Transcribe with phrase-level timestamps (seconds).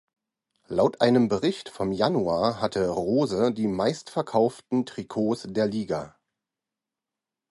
[0.67, 6.15] Laut einem Bericht vom Januar hatte Rose die meistverkauften Trikots der Liga.